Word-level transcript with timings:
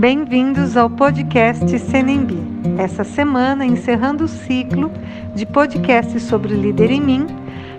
Bem-vindos 0.00 0.78
ao 0.78 0.88
podcast 0.88 1.78
Senembi. 1.78 2.38
Essa 2.78 3.04
semana, 3.04 3.66
encerrando 3.66 4.24
o 4.24 4.28
ciclo 4.28 4.90
de 5.34 5.44
podcasts 5.44 6.22
sobre 6.22 6.54
Líder 6.54 6.90
em 6.90 7.02
Mim, 7.02 7.26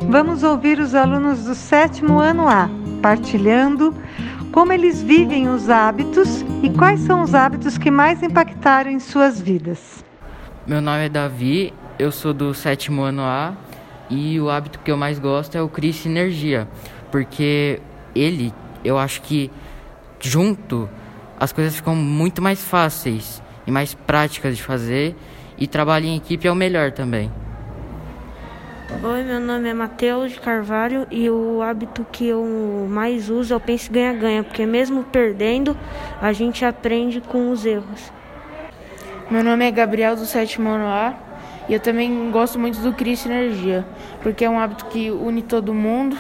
vamos 0.08 0.44
ouvir 0.44 0.80
os 0.80 0.94
alunos 0.94 1.46
do 1.46 1.56
sétimo 1.56 2.20
ano 2.20 2.48
A, 2.48 2.70
partilhando 3.02 3.92
como 4.52 4.72
eles 4.72 5.02
vivem 5.02 5.50
os 5.50 5.68
hábitos 5.68 6.46
e 6.62 6.70
quais 6.70 7.00
são 7.00 7.24
os 7.24 7.34
hábitos 7.34 7.76
que 7.76 7.90
mais 7.90 8.22
impactaram 8.22 8.92
em 8.92 9.00
suas 9.00 9.42
vidas. 9.42 10.06
Meu 10.68 10.80
nome 10.80 11.08
é 11.08 11.10
Davi, 11.10 11.74
eu 11.98 12.12
sou 12.12 12.36
do 12.36 12.54
sétimo 12.54 13.02
ano 13.02 13.24
A 13.24 13.56
e 14.12 14.40
o 14.40 14.48
hábito 14.48 14.78
que 14.78 14.92
eu 14.92 14.96
mais 14.96 15.18
gosto 15.18 15.58
é 15.58 15.62
o 15.64 15.68
Cris 15.68 15.96
Sinergia, 15.96 16.68
porque 17.12 17.82
ele, 18.14 18.54
eu 18.86 19.00
acho 19.00 19.24
que 19.24 19.50
junto 20.20 20.88
as 21.42 21.52
coisas 21.52 21.76
ficam 21.76 21.96
muito 21.96 22.40
mais 22.40 22.64
fáceis 22.64 23.42
e 23.66 23.72
mais 23.72 23.96
práticas 23.96 24.56
de 24.56 24.62
fazer 24.62 25.16
e 25.58 25.66
trabalho 25.66 26.06
em 26.06 26.16
equipe 26.16 26.48
é 26.48 26.52
o 26.52 26.56
melhor 26.56 26.92
também. 26.92 27.32
Oi, 29.04 29.24
meu 29.24 29.40
nome 29.40 29.68
é 29.68 29.74
Matheus 29.74 30.38
Carvalho 30.38 31.08
e 31.10 31.28
o 31.32 31.64
hábito 31.64 32.06
que 32.12 32.28
eu 32.28 32.88
mais 32.88 33.28
uso 33.28 33.56
é 33.56 33.58
o 33.58 33.60
pense 33.60 33.90
ganha-ganha, 33.90 34.44
porque 34.44 34.68
mesmo 34.68 35.04
perdendo, 35.06 35.76
a 36.22 36.32
gente 36.32 36.64
aprende 36.64 37.20
com 37.20 37.50
os 37.50 37.66
erros. 37.66 38.14
Meu 39.32 39.44
nome 39.44 39.66
é 39.66 39.72
Gabriel 39.72 40.16
do 40.16 40.28
sétimo 40.28 40.70
ano 40.70 40.86
A 40.86 41.16
e 41.68 41.74
eu 41.74 41.80
também 41.80 42.30
gosto 42.30 42.60
muito 42.60 42.80
do 42.82 42.94
Cris 42.94 43.26
Energia, 43.26 43.84
porque 44.22 44.46
é 44.46 44.50
um 44.50 44.60
hábito 44.60 44.86
que 44.86 45.10
une 45.10 45.42
todo 45.42 45.74
mundo 45.74 46.16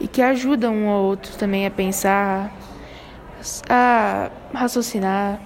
e 0.00 0.08
que 0.08 0.20
ajuda 0.20 0.68
um 0.68 0.88
ao 0.88 1.04
outro 1.04 1.36
também 1.36 1.66
a 1.66 1.70
pensar, 1.70 2.52
a 3.68 4.30
raciocinar. 4.52 5.40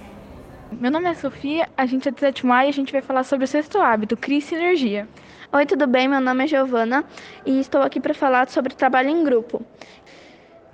Meu 0.71 0.91
nome 0.91 1.09
é 1.09 1.13
Sofia, 1.13 1.69
a 1.77 1.85
gente 1.85 2.09
é 2.09 2.11
do 2.11 2.19
sétimo 2.19 2.51
A 2.51 2.65
e 2.65 2.69
a 2.69 2.73
gente 2.73 2.91
vai 2.91 3.01
falar 3.01 3.23
sobre 3.23 3.45
o 3.45 3.47
sexto 3.47 3.79
hábito, 3.79 4.17
Cris 4.17 4.43
Sinergia. 4.43 5.07
Oi, 5.53 5.65
tudo 5.65 5.87
bem? 5.87 6.07
Meu 6.07 6.19
nome 6.19 6.43
é 6.43 6.47
Giovana 6.47 7.05
e 7.45 7.59
estou 7.59 7.81
aqui 7.81 7.99
para 7.99 8.13
falar 8.13 8.49
sobre 8.49 8.73
trabalho 8.73 9.09
em 9.09 9.23
grupo. 9.23 9.61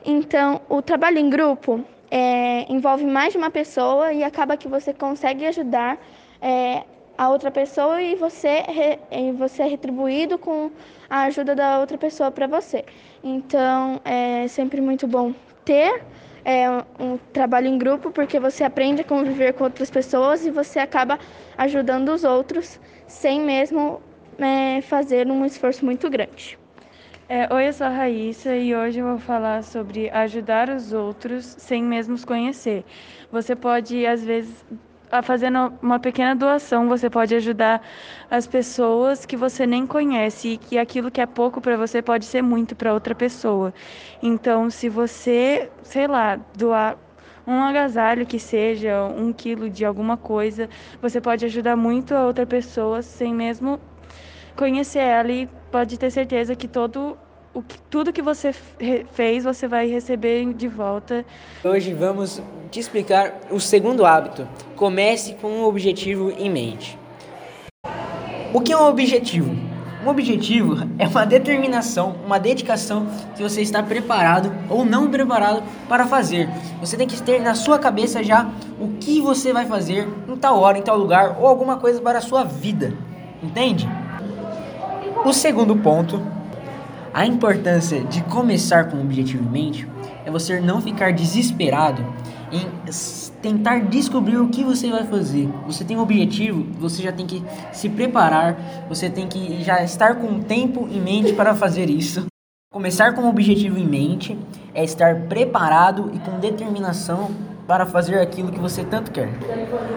Então, 0.04 0.62
o 0.68 0.82
trabalho 0.82 1.20
em 1.20 1.30
grupo 1.30 1.86
é, 2.10 2.66
envolve 2.72 3.06
mais 3.06 3.34
de 3.34 3.38
uma 3.38 3.52
pessoa 3.52 4.12
e 4.12 4.24
acaba 4.24 4.58
que 4.58 4.68
você 4.68 4.92
consegue 4.92 5.46
ajudar 5.46 6.00
é, 6.42 6.84
a 7.16 7.30
outra 7.30 7.52
pessoa 7.52 8.02
e 8.02 8.16
você, 8.16 8.64
e 9.12 9.32
você 9.34 9.62
é 9.62 9.68
retribuído 9.68 10.40
com 10.40 10.72
a 11.08 11.24
ajuda 11.24 11.54
da 11.54 11.80
outra 11.80 11.98
pessoa 11.98 12.32
para 12.32 12.48
você. 12.48 12.84
Então, 13.24 14.02
é 14.04 14.48
sempre 14.48 14.82
muito 14.82 15.06
bom 15.06 15.32
ter 15.64 16.04
é, 16.44 16.70
um 17.00 17.18
trabalho 17.34 17.68
em 17.68 17.78
grupo 17.78 18.12
porque 18.12 18.40
você 18.40 18.64
aprende 18.64 19.02
a 19.02 19.06
conviver 19.06 19.54
com 19.54 19.64
outras 19.64 19.90
pessoas 19.90 20.46
e 20.46 20.52
você 20.52 20.80
acaba 20.80 21.20
ajudando 21.58 22.10
os 22.10 22.24
outros 22.24 22.80
sem 23.08 23.42
mesmo 23.42 24.02
é, 24.38 24.82
fazer 24.82 25.28
um 25.28 25.46
esforço 25.46 25.86
muito 25.86 26.10
grande. 26.10 26.58
É, 27.30 27.48
Oi, 27.54 27.70
eu 27.70 27.74
sou 27.74 27.88
a 27.88 27.90
Raíssa 27.90 28.56
e 28.56 28.76
hoje 28.76 29.00
eu 29.00 29.06
vou 29.06 29.18
falar 29.18 29.64
sobre 29.64 30.10
ajudar 30.10 30.70
os 30.70 30.92
outros 30.92 31.46
sem 31.46 31.82
mesmo 31.82 32.14
os 32.14 32.26
conhecer. 32.26 32.84
Você 33.32 33.56
pode, 33.56 34.06
às 34.06 34.22
vezes, 34.22 34.66
fazendo 35.22 35.74
uma 35.82 36.00
pequena 36.00 36.36
doação, 36.36 36.88
você 36.88 37.10
pode 37.10 37.36
ajudar 37.36 37.82
as 38.30 38.48
pessoas 38.48 39.26
que 39.26 39.36
você 39.36 39.68
nem 39.68 39.86
conhece 39.86 40.50
e 40.50 40.58
que 40.58 40.78
aquilo 40.78 41.12
que 41.12 41.20
é 41.20 41.26
pouco 41.26 41.60
para 41.60 41.76
você 41.76 42.02
pode 42.02 42.26
ser 42.26 42.42
muito 42.42 42.76
para 42.76 42.94
outra 42.94 43.14
pessoa. 43.14 43.74
Então, 44.24 44.70
se 44.70 44.88
você, 44.88 45.70
sei 45.84 46.08
lá, 46.08 46.40
doar 46.56 46.98
um 47.46 47.62
agasalho 47.64 48.26
que 48.26 48.40
seja 48.40 49.04
um 49.04 49.34
quilo 49.34 49.70
de 49.70 49.84
alguma 49.84 50.16
coisa, 50.16 50.70
você 51.02 51.20
pode 51.20 51.44
ajudar 51.46 51.76
muito 51.76 52.16
a 52.16 52.26
outra 52.26 52.46
pessoa 52.46 53.02
sem 53.02 53.34
mesmo 53.34 53.80
conhecer 54.56 55.00
ela 55.00 55.32
e 55.32 55.50
pode 55.72 55.98
ter 55.98 56.12
certeza 56.12 56.56
que 56.56 56.68
todo 56.68 57.18
o 57.54 57.62
que, 57.62 57.78
tudo 57.90 58.14
que 58.14 58.22
você 58.22 58.54
fez 59.14 59.44
você 59.44 59.68
vai 59.68 59.88
receber 59.88 60.54
de 60.54 60.68
volta. 60.68 61.26
Hoje 61.64 61.94
vamos 61.94 62.42
te 62.70 62.80
explicar 62.80 63.42
o 63.50 63.60
segundo 63.60 64.06
hábito. 64.06 64.48
Comece 64.76 65.34
com 65.34 65.48
um 65.48 65.64
objetivo 65.64 66.32
em 66.32 66.50
mente. 66.50 66.98
O 68.54 68.62
que 68.62 68.72
é 68.72 68.78
um 68.78 68.88
objetivo? 68.88 69.56
Um 70.04 70.10
objetivo 70.10 70.78
é 70.98 71.08
uma 71.08 71.26
determinação, 71.26 72.16
uma 72.26 72.40
dedicação 72.40 73.06
que 73.36 73.44
você 73.44 73.62
está 73.62 73.84
preparado 73.84 74.52
ou 74.68 74.84
não 74.84 75.12
preparado 75.12 75.62
para 75.88 76.08
fazer. 76.08 76.50
Você 76.80 76.98
tem 76.98 77.08
que 77.08 77.22
ter 77.22 77.40
na 77.40 77.54
sua 77.54 77.78
cabeça 77.78 78.24
já 78.24 78.50
o 78.80 78.94
que 79.00 79.22
você 79.22 79.54
vai 79.54 79.68
fazer 79.68 80.08
em 80.28 80.36
tal 80.38 80.60
hora, 80.60 80.80
em 80.80 80.82
tal 80.82 80.98
lugar 80.98 81.38
ou 81.40 81.46
alguma 81.46 81.78
coisa 81.78 82.02
para 82.02 82.18
a 82.18 82.22
sua 82.22 82.44
vida. 82.44 82.94
Entende? 83.44 83.88
O 85.24 85.32
segundo 85.32 85.76
ponto, 85.76 86.20
a 87.14 87.26
importância 87.26 88.02
de 88.06 88.22
começar 88.24 88.86
com 88.86 88.98
um 88.98 89.02
objetivo 89.02 89.44
em 89.44 89.50
mente 89.50 89.88
é 90.26 90.32
você 90.32 90.60
não 90.60 90.82
ficar 90.82 91.12
desesperado 91.12 92.02
em 92.52 92.68
tentar 93.42 93.80
descobrir 93.80 94.38
o 94.38 94.50
que 94.50 94.64
você 94.64 94.90
vai 94.90 95.06
fazer. 95.06 95.50
Você 95.66 95.84
tem 95.84 95.98
um 95.98 96.02
objetivo, 96.02 96.66
você 96.80 97.02
já 97.02 97.12
tem 97.12 97.26
que 97.26 97.44
se 97.72 97.90
preparar, 97.90 98.86
você 98.88 99.10
tem 99.10 99.28
que 99.28 99.62
já 99.64 99.84
estar 99.84 100.16
com 100.16 100.28
o 100.28 100.44
tempo 100.44 100.88
em 100.92 101.02
mente 101.02 101.34
para 101.34 101.56
fazer 101.56 101.90
isso. 101.90 102.28
Começar 102.72 103.14
com 103.14 103.24
um 103.24 103.30
objetivo 103.30 103.78
em 103.78 103.86
mente 103.86 104.38
é 104.74 104.84
estar 104.84 105.24
preparado 105.24 106.12
e 106.14 106.20
com 106.20 106.40
determinação 106.40 107.32
para 107.68 107.86
fazer 107.86 108.20
aquilo 108.20 108.52
que 108.52 108.60
você 108.60 108.84
tanto 108.84 109.12
quer. 109.12 109.30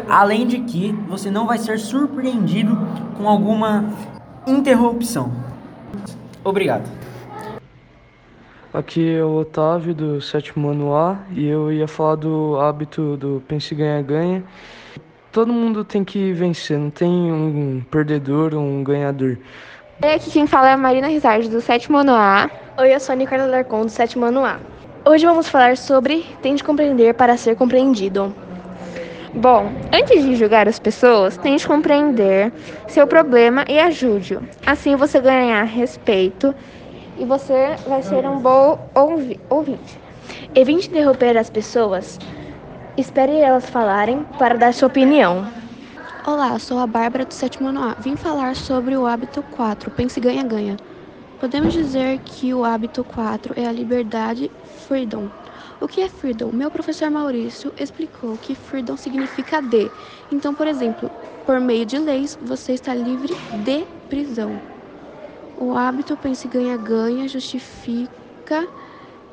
Além 0.08 0.46
de 0.46 0.60
que 0.60 0.92
você 1.08 1.30
não 1.30 1.46
vai 1.46 1.58
ser 1.58 1.78
surpreendido 1.78 2.76
com 3.16 3.28
alguma 3.28 3.84
interrupção. 4.46 5.32
Obrigado. 6.44 6.88
Aqui 8.72 9.14
é 9.14 9.24
o 9.24 9.36
Otávio 9.36 9.94
do 9.94 10.20
sétimo 10.20 10.68
ano 10.68 10.94
A 10.94 11.18
e 11.30 11.46
eu 11.46 11.72
ia 11.72 11.88
falar 11.88 12.16
do 12.16 12.58
hábito 12.60 13.16
do 13.16 13.42
pense 13.48 13.74
ganha-ganha. 13.74 14.44
Todo 15.32 15.52
mundo 15.52 15.84
tem 15.84 16.04
que 16.04 16.32
vencer, 16.32 16.78
não 16.78 16.90
tem 16.90 17.10
um 17.10 17.82
perdedor 17.90 18.54
ou 18.54 18.60
um 18.60 18.84
ganhador. 18.84 19.38
E 20.02 20.06
aqui 20.06 20.30
quem 20.30 20.46
fala 20.46 20.70
é 20.70 20.72
a 20.72 20.76
Marina 20.76 21.06
Rizardi 21.06 21.48
do 21.48 21.60
sétimo 21.60 21.98
ano 21.98 22.12
A. 22.12 22.50
Oi, 22.78 22.94
eu 22.94 23.00
sou 23.00 23.12
a 23.12 23.16
Nicola 23.16 23.46
Larcon 23.46 23.82
do 23.82 23.90
sétimo 23.90 24.24
ano 24.24 24.44
A. 24.44 24.58
Hoje 25.06 25.24
vamos 25.24 25.48
falar 25.48 25.76
sobre 25.76 26.24
tente 26.42 26.64
compreender 26.64 27.14
para 27.14 27.36
ser 27.36 27.54
compreendido. 27.56 28.34
Bom, 29.36 29.72
antes 29.92 30.22
de 30.22 30.36
julgar 30.36 30.68
as 30.68 30.78
pessoas, 30.78 31.36
tente 31.36 31.66
compreender 31.66 32.52
seu 32.86 33.04
problema 33.04 33.64
e 33.68 33.80
ajude-o. 33.80 34.40
Assim 34.64 34.94
você 34.94 35.20
ganhará 35.20 35.64
respeito 35.64 36.54
e 37.18 37.24
você 37.24 37.74
vai 37.88 38.00
ser 38.00 38.24
um 38.26 38.38
bom 38.38 38.88
ouvi 38.94 39.40
ouvinte. 39.50 39.98
Evite 40.54 40.88
interromper 40.88 41.36
as 41.36 41.50
pessoas. 41.50 42.16
Espere 42.96 43.36
elas 43.36 43.68
falarem 43.68 44.24
para 44.38 44.56
dar 44.56 44.72
sua 44.72 44.86
opinião. 44.86 45.44
Olá, 46.24 46.56
sou 46.60 46.78
a 46.78 46.86
Bárbara 46.86 47.24
do 47.24 47.34
sétimo 47.34 47.68
ano 47.68 47.82
A. 47.82 47.94
Vim 47.94 48.14
falar 48.14 48.54
sobre 48.54 48.96
o 48.96 49.04
hábito 49.04 49.42
4, 49.50 49.90
pense 49.90 50.20
ganha-ganha. 50.20 50.76
Podemos 51.40 51.72
dizer 51.72 52.20
que 52.24 52.54
o 52.54 52.64
hábito 52.64 53.02
4 53.02 53.52
é 53.56 53.66
a 53.66 53.72
liberdade 53.72 54.48
freedom 54.86 55.28
o 55.80 55.88
que 55.88 56.00
é 56.00 56.08
freedom? 56.08 56.52
Meu 56.52 56.70
professor 56.70 57.10
Maurício 57.10 57.72
explicou 57.78 58.38
que 58.38 58.54
freedom 58.54 58.96
significa 58.96 59.60
de. 59.60 59.90
Então, 60.30 60.54
por 60.54 60.66
exemplo, 60.66 61.10
por 61.44 61.60
meio 61.60 61.86
de 61.86 61.98
leis, 61.98 62.36
você 62.40 62.72
está 62.72 62.94
livre 62.94 63.38
de 63.50 63.86
prisão. 64.08 64.60
O 65.56 65.76
hábito 65.76 66.16
pense 66.16 66.48
ganha-ganha 66.48 67.28
justifica 67.28 68.68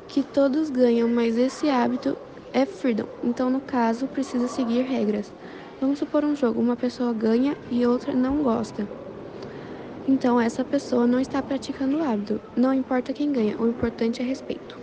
que 0.08 0.22
todos 0.22 0.70
ganham, 0.70 1.08
mas 1.08 1.36
esse 1.36 1.68
hábito 1.68 2.16
é 2.52 2.66
freedom. 2.66 3.06
Então, 3.22 3.50
no 3.50 3.60
caso, 3.60 4.08
precisa 4.08 4.48
seguir 4.48 4.82
regras. 4.82 5.34
Vamos 5.80 5.98
supor 5.98 6.24
um 6.24 6.36
jogo, 6.36 6.60
uma 6.60 6.76
pessoa 6.76 7.12
ganha 7.12 7.56
e 7.70 7.86
outra 7.86 8.14
não 8.14 8.42
gosta. 8.42 8.88
Então, 10.06 10.40
essa 10.40 10.64
pessoa 10.64 11.06
não 11.06 11.20
está 11.20 11.42
praticando 11.42 11.98
o 11.98 12.02
hábito. 12.02 12.40
Não 12.56 12.74
importa 12.74 13.12
quem 13.14 13.32
ganha, 13.32 13.56
o 13.60 13.68
importante 13.68 14.20
é 14.22 14.24
respeito. 14.24 14.81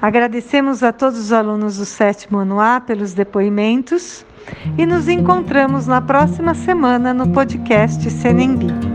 Agradecemos 0.00 0.82
a 0.82 0.92
todos 0.92 1.18
os 1.18 1.32
alunos 1.32 1.78
do 1.78 1.84
sétimo 1.84 2.38
ano 2.38 2.60
A 2.60 2.80
pelos 2.80 3.14
depoimentos 3.14 4.24
e 4.76 4.86
nos 4.86 5.08
encontramos 5.08 5.86
na 5.86 6.00
próxima 6.00 6.54
semana 6.54 7.12
no 7.12 7.28
podcast 7.32 8.08
Senembi. 8.08 8.87